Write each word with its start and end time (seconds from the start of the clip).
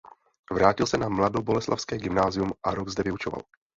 Vrátil 0.53 0.85
se 0.87 0.97
na 0.97 1.09
mladoboleslavské 1.09 1.97
gymnázium 1.97 2.53
a 2.63 2.71
rok 2.75 2.89
zde 2.89 3.03
vyučoval. 3.03 3.41